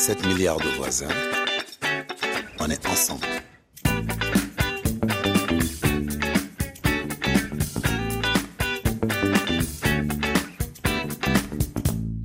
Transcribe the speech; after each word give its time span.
7 0.00 0.26
milliards 0.28 0.56
de 0.56 0.68
voisins. 0.78 1.08
On 2.58 2.70
est 2.70 2.86
ensemble. 2.86 3.26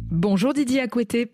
Bonjour 0.09 0.53
Didier 0.53 0.83
Acoueté. 0.83 1.33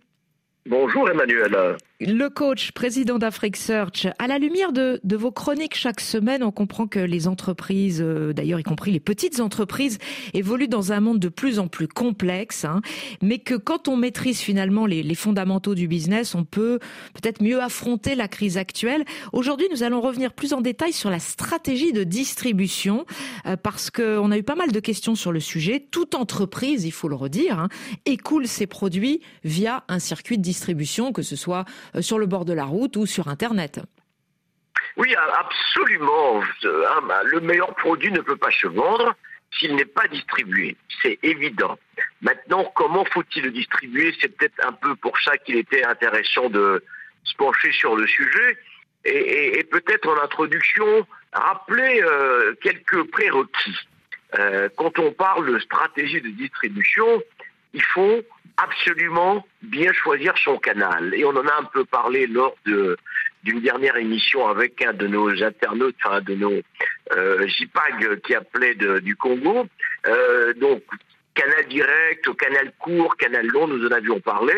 Bonjour 0.66 1.08
Emmanuel. 1.12 1.78
Le 2.04 2.30
coach, 2.30 2.72
président 2.72 3.20
d'Afrique 3.20 3.56
Search, 3.56 4.08
à 4.18 4.26
la 4.26 4.40
lumière 4.40 4.74
de, 4.74 5.00
vos 5.16 5.32
chroniques 5.32 5.76
chaque 5.76 6.00
semaine, 6.00 6.42
on 6.42 6.50
comprend 6.50 6.88
que 6.88 6.98
les 6.98 7.28
entreprises, 7.28 8.02
euh, 8.04 8.34
d'ailleurs 8.34 8.60
y 8.60 8.64
compris 8.64 8.90
les 8.90 9.00
petites 9.00 9.40
entreprises, 9.40 10.00
évoluent 10.34 10.68
dans 10.68 10.94
un 10.94 11.00
monde 11.00 11.20
de 11.20 11.30
plus 11.30 11.60
en 11.60 11.68
plus 11.68 11.88
complexe, 11.88 12.66
hein, 12.66 12.82
mais 13.22 13.38
que 13.38 13.54
quand 13.54 13.88
on 13.88 13.98
maîtrise 13.98 14.40
finalement 14.40 14.88
les, 14.88 15.14
fondamentaux 15.14 15.76
du 15.76 15.88
business, 15.88 16.34
on 16.34 16.44
peut 16.44 16.80
peut-être 17.14 17.44
mieux 17.44 17.62
affronter 17.62 18.16
la 18.16 18.28
crise 18.28 18.58
actuelle. 18.58 19.06
Aujourd'hui, 19.32 19.68
nous 19.70 19.84
allons 19.84 20.02
revenir 20.02 20.34
plus 20.34 20.54
en 20.54 20.62
détail 20.62 20.94
sur 20.94 21.12
la 21.12 21.20
stratégie 21.20 21.94
de 21.94 22.04
distribution, 22.04 23.06
euh, 23.46 23.58
parce 23.58 23.92
qu'on 23.92 24.32
a 24.32 24.40
eu 24.40 24.44
pas 24.44 24.56
mal 24.56 24.72
de 24.72 24.80
questions 24.80 25.14
sur 25.14 25.32
le 25.32 25.40
sujet. 25.40 25.86
Toute 25.92 26.16
entreprise, 26.16 26.84
il 26.84 26.92
faut 26.92 27.10
le 27.10 27.16
redire, 27.16 27.60
hein, 27.60 27.70
écoule 28.08 28.48
ses 28.48 28.66
produits 28.66 29.22
via 29.44 29.84
un 29.88 30.00
circuit 30.00 30.40
de 30.40 30.44
distribution, 30.44 31.12
que 31.12 31.22
ce 31.22 31.36
soit 31.36 31.66
sur 32.00 32.20
le 32.20 32.26
bord 32.26 32.46
de 32.46 32.54
la 32.54 32.66
route 32.66 32.96
ou 32.98 33.06
sur 33.06 33.28
Internet. 33.28 33.80
Oui, 34.98 35.14
absolument. 35.16 36.42
Ah, 36.64 37.22
le 37.26 37.40
meilleur 37.40 37.74
produit 37.76 38.12
ne 38.12 38.22
peut 38.22 38.36
pas 38.36 38.52
se 38.52 38.68
vendre 38.68 39.16
s'il 39.58 39.76
n'est 39.76 39.86
pas 39.86 40.08
distribué. 40.08 40.76
C'est 41.02 41.20
évident. 41.24 41.78
Maintenant, 42.22 42.72
comment 42.76 43.06
faut-il 43.06 43.44
le 43.44 43.52
distribuer? 43.52 44.16
C'est 44.20 44.30
peut-être 44.30 44.66
un 44.66 44.72
peu 44.74 44.96
pour 44.96 45.20
ça 45.20 45.38
qu'il 45.38 45.58
était 45.58 45.84
intéressant 45.84 46.50
de 46.50 46.84
se 47.24 47.36
pencher 47.36 47.72
sur 47.72 47.96
le 47.96 48.08
sujet. 48.08 48.58
Et, 49.04 49.64
peut-être 49.72 50.08
en 50.08 50.24
introduction, 50.24 51.08
rappeler 51.34 52.02
euh, 52.04 52.54
quelques 52.62 53.04
prérequis. 53.12 53.78
Euh, 54.38 54.70
quand 54.78 55.00
on 55.00 55.12
parle 55.12 55.52
de 55.52 55.60
stratégie 55.60 56.22
de 56.22 56.30
distribution, 56.30 57.22
il 57.74 57.84
faut 57.84 58.22
absolument 58.58 59.46
bien 59.62 59.92
choisir 59.94 60.38
son 60.38 60.58
canal. 60.58 61.14
Et 61.16 61.26
on 61.26 61.30
en 61.30 61.48
a 61.48 61.60
un 61.60 61.64
peu 61.64 61.86
parlé 61.86 62.28
lors 62.28 62.56
de 62.66 62.98
d'une 63.44 63.62
dernière 63.62 63.98
émission 63.98 64.48
avec 64.48 64.84
un 64.84 64.94
de 64.94 65.08
nos 65.08 65.44
internautes, 65.44 65.96
enfin 66.04 66.22
de 66.22 66.36
nos 66.36 66.62
euh, 67.16 67.48
JPAG 67.48 68.22
qui 68.22 68.36
appelait 68.36 68.76
du 68.76 69.16
Congo. 69.16 69.66
Euh, 70.06 70.54
donc 70.54 70.84
canal 71.34 71.68
direct, 71.68 72.38
canal 72.38 72.72
court, 72.78 73.16
canal 73.18 73.48
long, 73.48 73.68
nous 73.68 73.88
en 73.88 73.92
avions 73.92 74.20
parlé. 74.20 74.54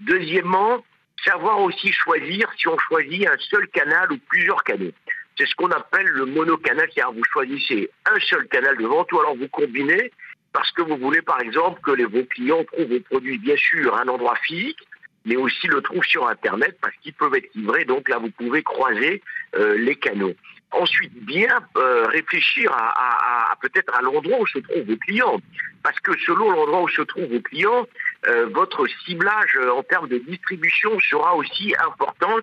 Deuxièmement, 0.00 0.84
savoir 1.24 1.60
aussi 1.60 1.92
choisir 1.92 2.48
si 2.56 2.68
on 2.68 2.78
choisit 2.78 3.26
un 3.26 3.36
seul 3.38 3.66
canal 3.68 4.12
ou 4.12 4.18
plusieurs 4.28 4.62
canaux. 4.62 4.92
C'est 5.36 5.46
ce 5.46 5.54
qu'on 5.54 5.70
appelle 5.70 6.06
le 6.06 6.26
monocanal, 6.26 6.88
car 6.94 7.12
vous 7.12 7.24
choisissez 7.32 7.90
un 8.06 8.20
seul 8.20 8.46
canal 8.48 8.76
de 8.76 8.86
vente 8.86 9.10
ou 9.12 9.20
alors 9.20 9.36
vous 9.36 9.48
combinez 9.48 10.12
parce 10.52 10.70
que 10.72 10.82
vous 10.82 10.96
voulez 10.96 11.22
par 11.22 11.40
exemple 11.40 11.80
que 11.82 11.92
les, 11.92 12.04
vos 12.04 12.24
clients 12.24 12.64
trouvent 12.64 12.88
vos 12.88 13.00
produits 13.00 13.38
bien 13.38 13.56
sûr 13.56 13.94
à 13.94 14.02
un 14.02 14.08
endroit 14.08 14.36
physique, 14.42 14.78
mais 15.24 15.36
aussi 15.36 15.66
le 15.66 15.80
trouvent 15.82 16.04
sur 16.04 16.26
Internet 16.28 16.76
parce 16.80 16.94
qu'ils 17.02 17.12
peuvent 17.12 17.34
être 17.34 17.54
livrés. 17.54 17.84
Donc 17.84 18.08
là, 18.08 18.18
vous 18.18 18.30
pouvez 18.30 18.62
croiser 18.62 19.22
euh, 19.54 19.76
les 19.78 19.96
canaux. 19.96 20.34
Ensuite, 20.72 21.12
bien 21.24 21.58
euh, 21.76 22.06
réfléchir 22.06 22.72
à, 22.72 23.50
à, 23.50 23.56
peut-être 23.60 23.92
à 23.94 24.02
l'endroit 24.02 24.38
où 24.40 24.46
se 24.46 24.58
trouvent 24.60 24.84
vos 24.84 24.96
clients, 24.96 25.40
parce 25.82 25.98
que 26.00 26.16
selon 26.24 26.50
l'endroit 26.50 26.82
où 26.82 26.88
se 26.88 27.02
trouvent 27.02 27.30
vos 27.30 27.40
clients, 27.40 27.86
euh, 28.28 28.46
votre 28.52 28.86
ciblage 29.04 29.58
en 29.74 29.82
termes 29.82 30.08
de 30.08 30.18
distribution 30.18 30.98
sera 31.00 31.34
aussi 31.34 31.74
important 31.84 32.38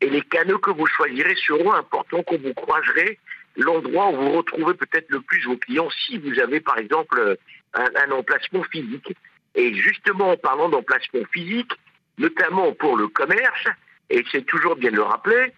et 0.00 0.08
les 0.08 0.22
canaux 0.22 0.58
que 0.58 0.70
vous 0.70 0.86
choisirez 0.86 1.34
seront 1.34 1.72
importants 1.72 2.22
quand 2.22 2.40
vous 2.40 2.54
croiserez 2.54 3.18
l'endroit 3.56 4.10
où 4.10 4.16
vous 4.16 4.32
retrouvez 4.32 4.74
peut-être 4.74 5.10
le 5.10 5.20
plus 5.20 5.44
vos 5.44 5.56
clients 5.56 5.90
si 6.06 6.18
vous 6.18 6.38
avez 6.38 6.60
par 6.60 6.78
exemple 6.78 7.36
un, 7.74 8.10
emplacement 8.10 8.62
physique. 8.64 9.14
Et 9.54 9.74
justement 9.74 10.30
en 10.30 10.36
parlant 10.36 10.68
d'emplacement 10.68 11.24
physique, 11.32 11.72
notamment 12.18 12.72
pour 12.72 12.96
le 12.96 13.08
commerce, 13.08 13.68
et 14.10 14.24
c'est 14.32 14.44
toujours 14.44 14.76
bien 14.76 14.90
de 14.90 14.96
le 14.96 15.02
rappeler, 15.02 15.52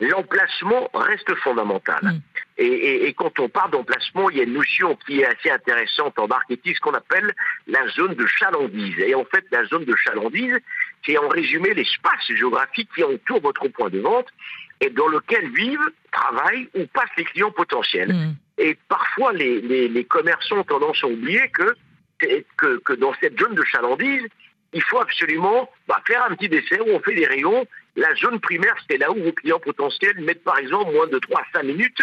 l'emplacement 0.00 0.88
reste 0.94 1.34
fondamental. 1.36 2.00
Mm. 2.02 2.20
Et, 2.58 3.14
quand 3.16 3.38
on 3.38 3.48
parle 3.48 3.70
d'emplacement, 3.70 4.30
il 4.30 4.38
y 4.38 4.40
a 4.40 4.44
une 4.44 4.54
notion 4.54 4.96
qui 5.06 5.20
est 5.20 5.26
assez 5.26 5.50
intéressante 5.50 6.18
en 6.18 6.26
marketing, 6.26 6.74
ce 6.74 6.80
qu'on 6.80 6.94
appelle 6.94 7.32
la 7.68 7.86
zone 7.88 8.14
de 8.14 8.26
chalandise. 8.26 8.98
Et 8.98 9.14
en 9.14 9.24
fait, 9.24 9.44
la 9.52 9.64
zone 9.66 9.84
de 9.84 9.94
chalandise, 9.94 10.58
c'est 11.06 11.18
en 11.18 11.28
résumé 11.28 11.72
l'espace 11.74 12.26
géographique 12.28 12.88
qui 12.94 13.04
entoure 13.04 13.40
votre 13.40 13.68
point 13.68 13.90
de 13.90 14.00
vente 14.00 14.26
et 14.80 14.90
dans 14.90 15.08
lequel 15.08 15.50
vivent, 15.50 15.90
travaillent 16.12 16.68
ou 16.74 16.86
passent 16.86 17.16
les 17.16 17.24
clients 17.24 17.50
potentiels. 17.50 18.12
Mm. 18.12 18.36
Et 18.58 18.76
parfois, 18.88 19.32
les, 19.32 19.60
les, 19.60 20.04
commerçants 20.04 20.58
ont 20.58 20.64
tendance 20.64 21.02
à 21.04 21.06
oublier 21.06 21.48
que, 21.50 21.74
que, 22.56 22.78
que, 22.78 22.92
dans 22.94 23.14
cette 23.20 23.38
zone 23.38 23.54
de 23.54 23.62
chalandise, 23.64 24.24
il 24.72 24.82
faut 24.82 25.00
absolument 25.00 25.70
bah, 25.86 26.00
faire 26.06 26.24
un 26.28 26.34
petit 26.34 26.48
dessert 26.48 26.86
où 26.86 26.90
on 26.90 27.00
fait 27.00 27.14
des 27.14 27.26
rayons. 27.26 27.66
La 27.96 28.14
zone 28.16 28.40
primaire, 28.40 28.74
c'est 28.88 28.98
là 28.98 29.10
où 29.10 29.22
vos 29.22 29.32
clients 29.32 29.60
potentiels 29.60 30.20
mettent 30.20 30.44
par 30.44 30.58
exemple 30.58 30.92
moins 30.92 31.06
de 31.06 31.18
3 31.18 31.40
à 31.40 31.44
5 31.58 31.62
minutes 31.64 32.02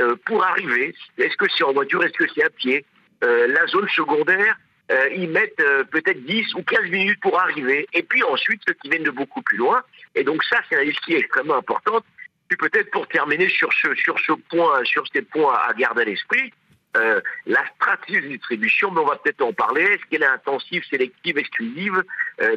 euh, 0.00 0.16
pour 0.26 0.44
arriver. 0.44 0.94
Est-ce 1.18 1.36
que 1.36 1.46
c'est 1.56 1.64
en 1.64 1.72
voiture, 1.72 2.02
est-ce 2.04 2.12
que 2.12 2.26
c'est 2.34 2.44
à 2.44 2.50
pied? 2.50 2.84
Euh, 3.24 3.46
La 3.48 3.66
zone 3.66 3.88
secondaire, 3.88 4.56
euh, 4.92 5.08
ils 5.14 5.28
mettent 5.28 5.60
euh, 5.60 5.84
peut-être 5.84 6.22
10 6.24 6.54
ou 6.54 6.62
15 6.62 6.90
minutes 6.90 7.20
pour 7.20 7.40
arriver. 7.40 7.86
Et 7.92 8.02
puis 8.02 8.22
ensuite, 8.24 8.60
ceux 8.66 8.74
qui 8.74 8.90
viennent 8.90 9.04
de 9.04 9.10
beaucoup 9.10 9.42
plus 9.42 9.56
loin. 9.56 9.82
Et 10.14 10.24
donc 10.24 10.44
ça, 10.44 10.60
c'est 10.68 10.76
une 10.76 10.88
liste 10.88 11.00
qui 11.00 11.14
est 11.14 11.20
extrêmement 11.20 11.56
importante. 11.56 12.04
Puis 12.48 12.56
peut-être 12.58 12.90
pour 12.90 13.08
terminer 13.08 13.48
sur 13.48 13.72
ce, 13.72 13.94
sur 13.94 14.18
ce 14.20 14.32
point, 14.50 14.84
sur 14.84 15.04
ces 15.12 15.22
points 15.22 15.54
à 15.54 15.72
garder 15.72 16.02
à 16.02 16.04
l'esprit, 16.04 16.52
euh, 16.96 17.20
la 17.46 17.64
stratégie 17.76 18.20
de 18.20 18.28
distribution, 18.36 18.90
mais 18.90 19.00
on 19.00 19.06
va 19.06 19.16
peut-être 19.16 19.40
en 19.40 19.54
parler. 19.54 19.82
Est-ce 19.82 20.04
qu'elle 20.10 20.22
est 20.22 20.26
intensive, 20.26 20.84
sélective, 20.90 21.38
exclusive? 21.38 22.02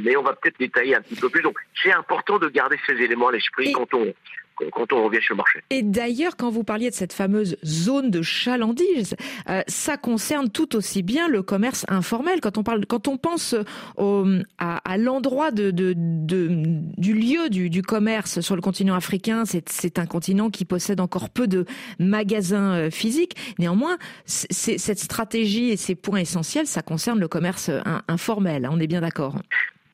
Mais 0.01 0.17
on 0.17 0.23
va 0.23 0.33
peut-être 0.33 0.59
détailler 0.59 0.95
un 0.95 1.01
petit 1.01 1.15
peu 1.15 1.29
plus. 1.29 1.41
Donc, 1.41 1.57
c'est 1.81 1.93
important 1.93 2.39
de 2.39 2.49
garder 2.49 2.77
ces 2.85 2.93
éléments 2.93 3.27
à 3.27 3.31
l'esprit 3.31 3.71
quand 3.71 3.93
on 3.93 4.13
quand 4.71 4.93
on 4.93 5.05
revient 5.05 5.21
sur 5.21 5.33
le 5.33 5.37
marché. 5.37 5.59
Et 5.69 5.83
d'ailleurs, 5.83 6.35
quand 6.37 6.49
vous 6.49 6.63
parliez 6.63 6.89
de 6.89 6.95
cette 6.95 7.13
fameuse 7.13 7.57
zone 7.65 8.11
de 8.11 8.21
chalandise, 8.21 9.15
euh, 9.49 9.61
ça 9.67 9.97
concerne 9.97 10.49
tout 10.49 10.75
aussi 10.75 11.03
bien 11.03 11.27
le 11.27 11.43
commerce 11.43 11.85
informel. 11.87 12.41
Quand 12.41 12.57
on 12.57 12.63
parle, 12.63 12.85
quand 12.85 13.07
on 13.07 13.17
pense 13.17 13.55
au, 13.97 14.25
à, 14.57 14.97
l'endroit 14.97 15.51
de, 15.51 15.71
du 15.71 17.13
lieu 17.13 17.49
du, 17.49 17.81
commerce 17.81 18.41
sur 18.41 18.55
le 18.55 18.61
continent 18.61 18.95
africain, 18.95 19.43
c'est 19.45 19.99
un 19.99 20.05
continent 20.05 20.49
qui 20.49 20.65
possède 20.65 20.99
encore 20.99 21.29
peu 21.29 21.47
de 21.47 21.65
magasins 21.99 22.73
euh, 22.73 22.89
physiques. 22.89 23.35
Néanmoins, 23.59 23.97
cette 24.25 24.99
stratégie 24.99 25.69
et 25.69 25.77
ces 25.77 25.95
points 25.95 26.19
essentiels, 26.19 26.67
ça 26.67 26.81
concerne 26.81 27.19
le 27.19 27.27
commerce 27.27 27.69
euh, 27.69 27.81
informel. 28.07 28.67
On 28.71 28.79
est 28.79 28.87
bien 28.87 29.01
d'accord. 29.01 29.35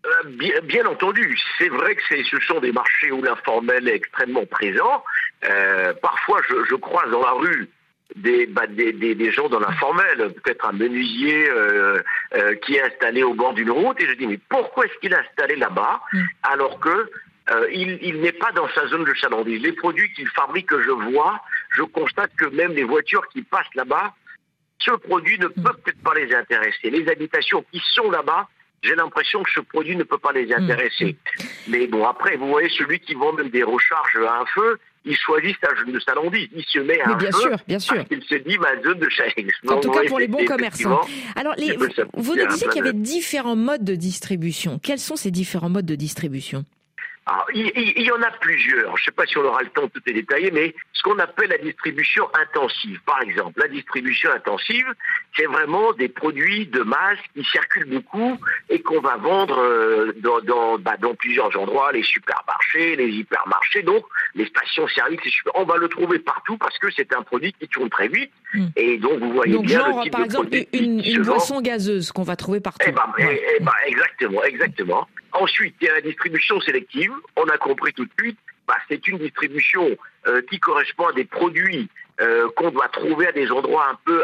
Euh, 0.05 0.09
bien, 0.29 0.59
bien, 0.63 0.85
entendu, 0.87 1.39
c'est 1.57 1.69
vrai 1.69 1.95
que 1.95 2.01
ce 2.23 2.39
sont 2.39 2.59
des 2.59 2.71
marchés 2.71 3.11
où 3.11 3.21
l'informel 3.21 3.87
est 3.87 3.95
extrêmement 3.95 4.45
présent. 4.45 5.03
Euh, 5.43 5.93
parfois, 6.01 6.41
je, 6.49 6.55
je, 6.69 6.75
croise 6.75 7.09
dans 7.11 7.21
la 7.21 7.31
rue 7.33 7.69
des, 8.15 8.47
bah, 8.47 8.65
des, 8.67 8.93
des, 8.93 9.13
des, 9.13 9.31
gens 9.31 9.47
dans 9.47 9.59
l'informel, 9.59 10.33
peut-être 10.43 10.65
un 10.67 10.73
menuisier 10.73 11.49
euh, 11.49 12.01
euh, 12.35 12.55
qui 12.55 12.75
est 12.75 12.81
installé 12.81 13.21
au 13.21 13.35
bord 13.35 13.53
d'une 13.53 13.69
route, 13.69 14.01
et 14.01 14.07
je 14.07 14.13
dis 14.13 14.27
mais 14.27 14.39
pourquoi 14.49 14.85
est-ce 14.85 14.97
qu'il 14.99 15.13
est 15.13 15.17
installé 15.17 15.55
là-bas 15.55 16.01
mm. 16.13 16.21
alors 16.43 16.79
que 16.79 17.09
il, 17.73 17.99
il 18.01 18.21
n'est 18.21 18.31
pas 18.31 18.51
dans 18.53 18.69
sa 18.69 18.87
zone 18.87 19.03
de 19.03 19.13
chalandise? 19.13 19.61
Les 19.61 19.73
produits 19.73 20.11
qu'il 20.13 20.27
fabrique, 20.29 20.67
que 20.67 20.81
je 20.81 20.91
vois, 20.91 21.41
je 21.71 21.81
constate 21.81 22.31
que 22.37 22.45
même 22.45 22.71
les 22.71 22.85
voitures 22.85 23.27
qui 23.27 23.41
passent 23.41 23.75
là-bas, 23.75 24.13
ce 24.79 24.91
produit 24.91 25.37
ne 25.37 25.47
mm. 25.47 25.53
peut 25.63 25.73
peut-être 25.83 26.01
pas 26.03 26.15
les 26.15 26.33
intéresser. 26.33 26.89
Les 26.89 27.07
habitations 27.09 27.63
qui 27.71 27.81
sont 27.93 28.09
là-bas 28.09 28.47
j'ai 28.83 28.95
l'impression 28.95 29.43
que 29.43 29.51
ce 29.51 29.59
produit 29.59 29.95
ne 29.95 30.03
peut 30.03 30.17
pas 30.17 30.31
les 30.31 30.51
intéresser. 30.53 31.15
Mm. 31.15 31.43
Mais 31.67 31.87
bon, 31.87 32.05
après, 32.05 32.35
vous 32.37 32.47
voyez, 32.47 32.69
celui 32.69 32.99
qui 32.99 33.13
vend 33.13 33.33
même 33.33 33.49
des 33.49 33.63
recharges 33.63 34.17
à 34.27 34.41
un 34.41 34.45
feu, 34.45 34.79
il 35.05 35.15
choisit 35.15 35.55
sa 35.63 35.75
zone 35.75 35.93
de 35.93 35.99
salondie. 35.99 36.49
Il 36.55 36.63
se 36.63 36.79
met 36.79 36.99
à 37.01 37.07
Mais 37.07 37.13
un 37.13 37.17
bien 37.17 37.31
feu 37.31 37.39
sûr, 37.39 37.57
bien 37.67 37.79
sûr. 37.79 38.03
Il 38.11 38.23
se 38.23 38.35
dit 38.35 38.57
ma 38.57 38.81
zone 38.81 38.99
de. 38.99 39.09
En 39.71 39.79
tout 39.79 39.91
cas, 39.91 40.01
pour 40.07 40.19
les 40.19 40.27
bons 40.27 40.45
commerçants. 40.45 41.01
Alors, 41.35 41.53
les, 41.57 41.75
vous 41.75 42.35
nous 42.35 42.47
disiez 42.47 42.67
qu'il 42.67 42.77
y 42.77 42.87
avait 42.87 42.93
différents 42.93 43.55
modes 43.55 43.83
de 43.83 43.95
distribution. 43.95 44.79
Quels 44.79 44.99
sont 44.99 45.15
ces 45.15 45.31
différents 45.31 45.69
modes 45.69 45.85
de 45.85 45.95
distribution? 45.95 46.65
Alors, 47.27 47.45
il, 47.53 47.71
il, 47.75 48.01
y 48.01 48.11
en 48.11 48.21
a 48.23 48.31
plusieurs. 48.31 48.97
Je 48.97 49.01
ne 49.01 49.05
sais 49.05 49.11
pas 49.11 49.27
si 49.27 49.37
on 49.37 49.43
aura 49.43 49.61
le 49.61 49.69
temps 49.69 49.83
de 49.83 49.89
tout 49.89 50.01
détailler, 50.05 50.49
mais 50.49 50.73
ce 50.91 51.03
qu'on 51.03 51.19
appelle 51.19 51.49
la 51.49 51.59
distribution 51.59 52.27
intensive, 52.33 52.99
par 53.05 53.21
exemple. 53.21 53.59
La 53.61 53.67
distribution 53.67 54.31
intensive, 54.31 54.87
c'est 55.37 55.45
vraiment 55.45 55.93
des 55.93 56.09
produits 56.09 56.65
de 56.65 56.81
masse 56.81 57.19
qui 57.35 57.43
circulent 57.43 57.89
beaucoup 57.89 58.39
et 58.69 58.81
qu'on 58.81 59.01
va 59.01 59.17
vendre 59.17 59.59
euh, 59.59 60.13
dans, 60.17 60.41
dans, 60.41 60.79
bah, 60.79 60.97
dans, 60.99 61.13
plusieurs 61.13 61.55
endroits, 61.59 61.91
les 61.91 62.01
supermarchés, 62.01 62.95
les 62.95 63.09
hypermarchés, 63.09 63.83
donc 63.83 64.03
les 64.33 64.47
stations-service. 64.47 65.19
On 65.53 65.63
va 65.63 65.77
le 65.77 65.89
trouver 65.89 66.17
partout 66.17 66.57
parce 66.57 66.77
que 66.79 66.87
c'est 66.89 67.13
un 67.13 67.21
produit 67.21 67.53
qui 67.53 67.67
tourne 67.67 67.89
très 67.91 68.07
vite. 68.07 68.31
Hmm. 68.55 68.67
Et 68.75 68.97
donc, 68.97 69.19
vous 69.19 69.31
voyez 69.31 69.53
donc, 69.53 69.65
bien 69.65 69.79
genre, 69.79 69.99
le 69.99 70.03
type 70.03 70.11
par 70.11 70.21
de 70.21 70.25
exemple, 70.25 70.47
produit 70.47 70.67
une, 70.73 71.05
une 71.05 71.21
boisson 71.21 71.61
gazeuse 71.61 72.11
qu'on 72.11 72.23
va 72.23 72.35
trouver 72.35 72.61
partout. 72.61 72.87
Eh 72.89 72.91
ben, 72.91 73.05
eh, 73.19 73.41
eh 73.57 73.63
ben, 73.63 73.71
exactement, 73.85 74.43
exactement. 74.43 75.07
Ensuite, 75.33 75.75
il 75.81 75.85
y 75.87 75.89
a 75.89 75.93
la 75.93 76.01
distribution 76.01 76.59
sélective. 76.61 77.11
On 77.35 77.45
a 77.45 77.57
compris 77.57 77.93
tout 77.93 78.05
de 78.05 78.11
suite, 78.19 78.37
bah, 78.67 78.75
c'est 78.89 79.07
une 79.07 79.17
distribution 79.17 79.97
euh, 80.27 80.41
qui 80.49 80.59
correspond 80.59 81.07
à 81.07 81.13
des 81.13 81.25
produits 81.25 81.89
euh, 82.19 82.49
qu'on 82.55 82.71
doit 82.71 82.89
trouver 82.89 83.27
à 83.27 83.31
des 83.31 83.51
endroits 83.51 83.89
un 83.89 83.97
peu 84.05 84.23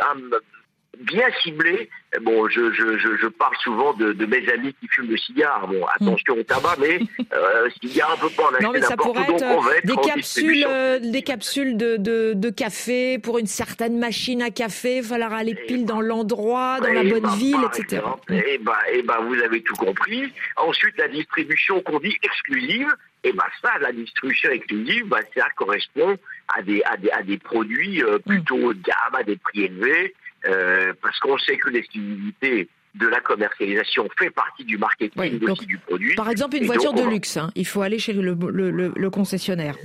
bien 0.99 1.27
ciblé. 1.43 1.89
Bon, 2.21 2.47
je, 2.49 2.71
je, 2.71 2.97
je, 2.97 3.27
parle 3.27 3.55
souvent 3.57 3.93
de, 3.93 4.13
de, 4.13 4.25
mes 4.25 4.47
amis 4.49 4.73
qui 4.79 4.87
fument 4.87 5.09
le 5.09 5.17
cigare. 5.17 5.67
Bon, 5.67 5.85
attention 5.85 6.35
au 6.35 6.43
tabac, 6.43 6.75
mais 6.79 6.99
euh, 7.33 7.69
cigare, 7.81 8.15
on 8.17 8.27
peut 8.27 8.33
pas 8.35 8.43
en 8.43 8.63
Non, 8.63 8.71
mais 8.71 8.81
ça 8.81 8.95
pourrait 8.95 9.21
être, 9.23 9.43
euh, 9.43 9.81
des, 9.83 9.95
capsules, 9.95 10.65
euh, 10.67 10.99
des 10.99 11.21
capsules 11.21 11.77
de, 11.77 11.97
de, 11.97 12.33
de, 12.33 12.49
café 12.49 13.19
pour 13.19 13.37
une 13.37 13.47
certaine 13.47 13.99
machine 13.99 14.41
à 14.41 14.49
café. 14.49 14.97
Il 14.97 15.03
falloir 15.03 15.33
aller 15.33 15.55
pile 15.67 15.85
dans 15.85 16.01
l'endroit, 16.01 16.79
dans 16.79 16.93
la 16.93 17.03
bonne 17.03 17.23
bah, 17.23 17.35
ville, 17.37 17.57
etc. 17.73 18.01
et 18.29 18.57
bah, 18.59 18.79
et 18.91 19.01
bah, 19.03 19.19
vous 19.21 19.35
avez 19.41 19.61
tout 19.61 19.75
compris. 19.75 20.31
Ensuite, 20.55 20.97
la 20.97 21.07
distribution 21.07 21.81
qu'on 21.81 21.99
dit 21.99 22.17
exclusive. 22.23 22.87
Et 23.23 23.33
bah 23.33 23.47
ça, 23.61 23.71
la 23.81 23.91
distribution 23.91 24.51
exclusive, 24.51 25.05
bah, 25.07 25.19
ça 25.35 25.47
correspond 25.57 26.17
à 26.47 26.61
des, 26.61 26.81
à 26.83 26.95
des, 26.97 27.09
à 27.11 27.23
des 27.23 27.37
produits 27.37 28.01
euh, 28.03 28.19
plutôt 28.19 28.55
haut 28.55 28.73
de 28.73 28.81
gamme, 28.81 29.15
à 29.15 29.23
des 29.23 29.35
prix 29.35 29.63
élevés. 29.63 30.13
Euh, 30.47 30.93
parce 31.01 31.19
qu'on 31.19 31.37
sait 31.37 31.57
que 31.57 31.69
l'exclusivité 31.69 32.69
de 32.95 33.07
la 33.07 33.19
commercialisation 33.19 34.07
fait 34.17 34.29
partie 34.29 34.63
du 34.63 34.77
marketing 34.77 35.39
aussi 35.43 35.65
du 35.65 35.77
produit. 35.77 36.15
Par 36.15 36.29
exemple, 36.29 36.57
une 36.57 36.65
voiture 36.65 36.93
de 36.93 37.03
luxe, 37.03 37.37
hein. 37.37 37.51
il 37.55 37.67
faut 37.67 37.81
aller 37.81 37.99
chez 37.99 38.13
le, 38.13 38.33
le, 38.33 38.71
le, 38.71 39.09
concessionnaire. 39.09 39.75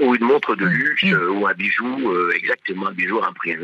Ou 0.00 0.14
une 0.14 0.24
montre 0.24 0.54
de 0.56 0.64
mmh. 0.64 0.68
luxe, 0.68 1.02
mmh. 1.04 1.12
Euh, 1.14 1.30
ou 1.30 1.46
un 1.46 1.54
bijou, 1.54 2.10
euh, 2.10 2.32
exactement 2.34 2.88
un 2.88 2.92
bijou 2.92 3.18
à 3.18 3.28
un 3.28 3.32
prix 3.32 3.56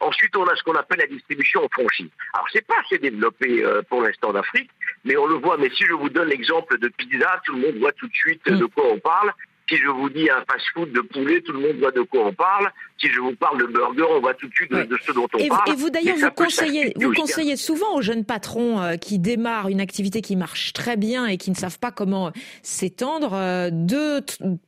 Ensuite, 0.00 0.36
on 0.36 0.44
a 0.44 0.56
ce 0.56 0.62
qu'on 0.64 0.74
appelle 0.74 0.98
la 0.98 1.06
distribution 1.06 1.64
en 1.64 1.68
franchise. 1.68 2.08
Alors, 2.34 2.46
c'est 2.52 2.66
pas 2.66 2.74
assez 2.84 2.98
développé 2.98 3.64
pour 3.88 4.02
l'instant 4.02 4.30
en 4.30 4.34
Afrique, 4.34 4.70
mais 5.04 5.16
on 5.16 5.26
le 5.26 5.36
voit. 5.36 5.56
Mais 5.58 5.70
si 5.70 5.84
je 5.84 5.92
vous 5.92 6.08
donne 6.08 6.28
l'exemple 6.28 6.78
de 6.78 6.88
pizza, 6.88 7.40
tout 7.44 7.54
le 7.54 7.60
monde 7.60 7.76
voit 7.78 7.92
tout 7.92 8.08
de 8.08 8.14
suite 8.14 8.46
mmh. 8.46 8.58
de 8.58 8.64
quoi 8.66 8.84
on 8.90 8.98
parle. 8.98 9.32
Si 9.68 9.76
je 9.76 9.88
vous 9.88 10.08
dis 10.08 10.30
un 10.30 10.44
fast-food 10.48 10.92
de 10.92 11.00
poulet, 11.00 11.40
tout 11.40 11.52
le 11.52 11.58
monde 11.58 11.76
voit 11.80 11.90
de 11.90 12.02
quoi 12.02 12.26
on 12.26 12.32
parle. 12.32 12.70
Si 12.98 13.08
je 13.08 13.18
vous 13.18 13.34
parle 13.34 13.58
de 13.58 13.66
burger, 13.66 14.04
on 14.10 14.20
voit 14.20 14.34
tout 14.34 14.46
de 14.46 14.54
suite 14.54 14.70
de, 14.70 14.96
ce 15.04 15.10
dont 15.10 15.26
on 15.34 15.48
parle. 15.48 15.70
Et 15.70 15.74
vous 15.74 15.90
d'ailleurs, 15.90 16.16
vous 16.16 16.30
conseillez, 16.30 16.92
vous 16.94 17.12
conseillez 17.12 17.56
souvent 17.56 17.96
aux 17.96 18.00
jeunes 18.00 18.24
patrons 18.24 18.80
euh, 18.80 18.96
qui 18.96 19.18
démarrent 19.18 19.68
une 19.68 19.80
activité 19.80 20.22
qui 20.22 20.36
marche 20.36 20.72
très 20.72 20.96
bien 20.96 21.26
et 21.26 21.36
qui 21.36 21.50
ne 21.50 21.56
savent 21.56 21.80
pas 21.80 21.90
comment 21.90 22.32
s'étendre, 22.62 23.34
euh, 23.34 23.70
de 23.72 24.24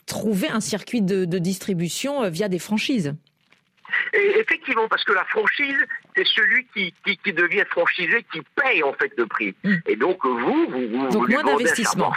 trouver 0.06 0.48
un 0.48 0.60
circuit 0.60 1.00
de, 1.00 1.24
distribution 1.38 2.24
euh, 2.24 2.30
via 2.30 2.48
des 2.48 2.58
franchises. 2.58 3.14
Et 4.12 4.40
effectivement, 4.40 4.88
parce 4.88 5.04
que 5.04 5.12
la 5.12 5.24
franchise, 5.26 5.78
c'est 6.16 6.26
celui 6.26 6.66
qui, 6.74 6.92
qui, 7.04 7.32
devient 7.32 7.64
franchisé, 7.70 8.24
qui 8.32 8.40
paye 8.56 8.82
en 8.82 8.92
fait 8.94 9.12
le 9.16 9.26
prix. 9.26 9.54
Mmh. 9.62 9.74
Et 9.86 9.96
donc 9.96 10.26
vous, 10.26 10.66
vous, 10.68 10.88
vous, 10.88 11.08
donc, 11.08 11.28
moins 11.28 11.44
d'investissement 11.44 12.12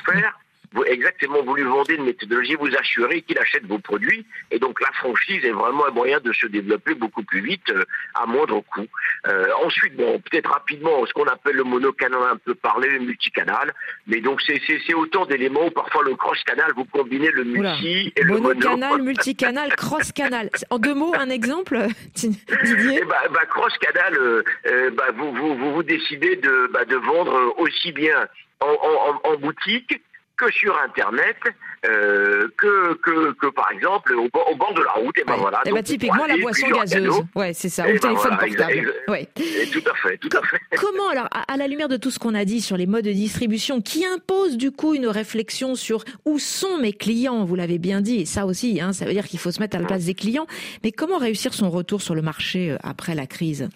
vous, 0.74 0.84
exactement, 0.86 1.44
vous 1.44 1.56
lui 1.56 1.64
vendez 1.64 1.96
une 1.96 2.06
méthodologie, 2.06 2.56
vous 2.56 2.74
assurez 2.78 3.22
qu'il 3.24 3.38
achète 3.38 3.66
vos 3.66 3.80
produits, 3.80 4.26
et 4.52 4.60
donc 4.60 4.80
la 4.80 4.92
franchise 4.94 5.44
est 5.44 5.52
vraiment 5.52 5.86
un 5.88 5.92
moyen 5.92 6.20
de 6.22 6.32
se 6.32 6.48
développer 6.48 6.94
beaucoup 6.94 7.24
plus 7.24 7.42
vite 7.42 7.70
euh, 7.72 7.84
à 8.16 8.26
moindre 8.26 8.62
coût. 8.62 8.88
Euh, 9.28 9.48
ensuite, 9.64 9.96
bon, 9.98 10.20
peut-être 10.20 10.50
rapidement, 10.50 11.06
ce 11.06 11.14
qu'on 11.14 11.26
appelle 11.26 11.58
le 11.58 11.64
monocanal, 11.66 12.22
un 12.32 12.38
peu 12.38 12.56
parlé, 12.56 12.90
le 12.90 13.00
multicanal, 13.00 13.74
mais 14.08 14.22
donc 14.22 14.42
c'est 14.42 14.94
autant 14.94 15.26
d'éléments 15.26 15.66
où 15.66 15.72
parfois 15.72 16.04
le 16.04 16.16
cross-canal, 16.16 16.72
vous 16.76 16.86
combinez 16.86 17.32
le 17.32 17.44
multi 17.44 18.14
et 18.16 18.24
le 18.24 18.34
mono. 18.38 18.54
Monocanal, 18.54 19.02
multicanal, 19.02 19.76
cross-canal. 19.76 20.50
En 20.70 20.80
deux 20.80 20.94
mots, 20.94 21.14
un 21.16 21.30
exemple, 21.30 21.78
Didier 22.16 23.04
bah, 23.06 23.24
bah, 23.32 23.46
Cross-canal, 23.50 24.18
euh, 24.18 24.90
bah, 24.92 25.12
vous, 25.16 25.34
vous, 25.34 25.56
vous, 25.56 25.74
vous, 25.74 25.84
décidez 25.84 26.38
de, 26.38 26.70
bah, 26.72 26.86
de 26.86 26.96
vendre 26.96 27.56
aussi 27.58 27.92
bien 27.92 28.28
en, 28.62 28.68
en, 28.68 29.30
en 29.30 29.38
boutique 29.38 30.02
que 30.42 30.52
sur 30.52 30.78
Internet, 30.82 31.38
euh, 31.86 32.48
que, 32.58 32.94
que, 32.96 33.34
que, 33.34 33.48
par 33.48 33.72
exemple 33.72 34.14
au, 34.14 34.26
au, 34.26 34.56
bord 34.56 34.74
de 34.74 34.82
la 34.82 34.92
route. 34.94 35.18
Et 35.18 35.24
ben 35.24 35.36
voilà. 35.36 35.60
Et 35.66 35.70
eh 35.70 35.72
ben 35.72 35.84
typiquement 35.84 36.26
la 36.26 36.38
boisson 36.38 36.68
gazeuse. 36.70 37.22
Ouais, 37.36 37.54
c'est 37.54 37.70
ça. 37.70 37.84
Ou 37.84 37.88
le 37.88 37.94
ben 37.94 38.00
téléphone 38.00 38.38
portable. 38.38 38.94
ouais. 39.08 39.28
tout 39.72 39.84
à 39.90 39.96
fait, 39.96 40.18
tout 40.18 40.38
à 40.38 40.42
fait. 40.48 40.60
Comment 40.78 41.10
alors, 41.10 41.28
à, 41.32 41.58
la 41.58 41.68
lumière 41.68 41.90
de 41.90 41.98
tout 41.98 42.12
ce 42.12 42.20
qu'on 42.20 42.34
a 42.34 42.46
dit 42.46 42.62
sur 42.62 42.78
les 42.78 42.88
modes 42.88 43.06
de 43.06 43.12
distribution, 43.12 43.82
qui 43.82 44.06
impose 44.06 44.58
du 44.58 44.72
coup 44.72 44.94
une 44.94 45.08
réflexion 45.08 45.76
sur 45.76 46.04
où 46.26 46.40
sont 46.40 46.78
mes 46.80 46.94
clients? 46.94 47.46
Vous 47.46 47.56
l'avez 47.56 47.78
bien 47.78 48.02
dit, 48.02 48.22
et 48.22 48.26
ça 48.26 48.46
aussi, 48.46 48.82
hein, 48.82 48.94
ça 48.94 49.06
veut 49.06 49.14
dire 49.14 49.28
qu'il 49.28 49.40
faut 49.40 49.52
se 49.52 49.60
mettre 49.60 49.78
à 49.78 49.80
la 49.80 49.86
place 49.86 50.06
des 50.06 50.16
clients. 50.16 50.48
Mais 50.84 50.92
comment 50.92 51.18
réussir 51.18 51.54
son 51.54 51.70
retour 51.70 52.02
sur 52.02 52.16
le 52.16 52.22
marché 52.22 52.72
euh, 52.72 52.78
après 52.84 53.16
la 53.16 53.28
crise? 53.28 53.70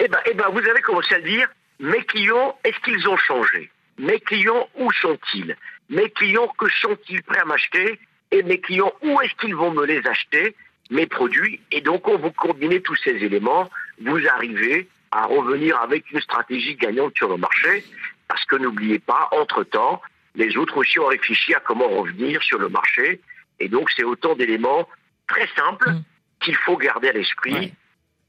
Eh 0.00 0.08
ben, 0.08 0.18
eh 0.30 0.34
ben, 0.34 0.46
vous 0.50 0.58
avez 0.58 0.80
commencé 0.80 1.14
à 1.14 1.18
le 1.18 1.24
dire. 1.24 1.48
Mes 1.78 2.02
clients, 2.04 2.58
est-ce 2.64 2.78
qu'ils 2.80 3.06
ont 3.06 3.18
changé? 3.18 3.70
Mes 3.98 4.20
clients, 4.20 4.68
où 4.76 4.92
sont-ils? 4.92 5.56
Mes 5.88 6.10
clients, 6.10 6.48
que 6.58 6.68
sont-ils 6.68 7.22
prêts 7.22 7.40
à 7.40 7.44
m'acheter? 7.44 7.98
Et 8.30 8.42
mes 8.42 8.60
clients, 8.60 8.92
où 9.02 9.20
est-ce 9.20 9.34
qu'ils 9.34 9.54
vont 9.54 9.70
me 9.70 9.86
les 9.86 10.06
acheter? 10.06 10.54
Mes 10.90 11.06
produits. 11.06 11.60
Et 11.72 11.80
donc, 11.80 12.02
quand 12.02 12.16
vous 12.16 12.30
combinez 12.32 12.80
tous 12.82 12.96
ces 12.96 13.12
éléments, 13.24 13.70
vous 14.00 14.26
arrivez 14.28 14.88
à 15.10 15.26
revenir 15.26 15.80
avec 15.80 16.10
une 16.10 16.20
stratégie 16.20 16.76
gagnante 16.76 17.16
sur 17.16 17.28
le 17.28 17.36
marché. 17.36 17.84
Parce 18.28 18.44
que 18.44 18.56
n'oubliez 18.56 18.98
pas, 18.98 19.28
entre-temps, 19.32 20.02
les 20.34 20.56
autres 20.56 20.76
aussi 20.76 20.98
ont 20.98 21.06
réfléchi 21.06 21.54
à 21.54 21.60
comment 21.60 21.88
revenir 21.88 22.42
sur 22.42 22.58
le 22.58 22.68
marché. 22.68 23.20
Et 23.60 23.68
donc, 23.68 23.90
c'est 23.96 24.04
autant 24.04 24.34
d'éléments 24.34 24.88
très 25.26 25.48
simples 25.56 25.90
mmh. 25.90 26.02
qu'il 26.40 26.56
faut 26.56 26.76
garder 26.76 27.08
à 27.08 27.12
l'esprit 27.12 27.72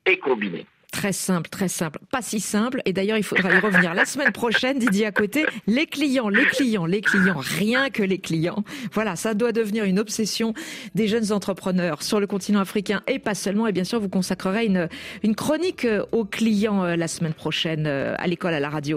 et 0.05 0.17
combiner. 0.19 0.65
Très 0.91 1.11
simple, 1.11 1.49
très 1.49 1.67
simple. 1.67 1.99
Pas 2.11 2.21
si 2.21 2.39
simple. 2.39 2.81
Et 2.85 2.93
d'ailleurs, 2.93 3.17
il 3.17 3.23
faudra 3.23 3.53
y 3.53 3.59
revenir 3.59 3.93
la 3.93 4.05
semaine 4.05 4.31
prochaine, 4.31 4.79
Didier 4.79 5.05
à 5.05 5.11
côté. 5.11 5.45
Les 5.67 5.85
clients, 5.85 6.29
les 6.29 6.45
clients, 6.45 6.85
les 6.85 7.01
clients, 7.01 7.39
rien 7.39 7.89
que 7.89 8.03
les 8.03 8.17
clients. 8.19 8.63
Voilà, 8.93 9.15
ça 9.15 9.33
doit 9.33 9.51
devenir 9.51 9.83
une 9.83 9.99
obsession 9.99 10.53
des 10.95 11.07
jeunes 11.07 11.33
entrepreneurs 11.33 12.03
sur 12.03 12.19
le 12.19 12.25
continent 12.25 12.61
africain 12.61 13.03
et 13.07 13.19
pas 13.19 13.35
seulement. 13.35 13.67
Et 13.67 13.73
bien 13.73 13.83
sûr, 13.83 13.99
vous 13.99 14.09
consacrerez 14.09 14.65
une, 14.65 14.87
une 15.23 15.35
chronique 15.35 15.85
aux 16.13 16.25
clients 16.25 16.85
euh, 16.85 16.95
la 16.95 17.07
semaine 17.09 17.33
prochaine 17.33 17.85
euh, 17.85 18.15
à 18.17 18.25
l'école, 18.27 18.53
à 18.53 18.59
la 18.59 18.69
radio. 18.69 18.95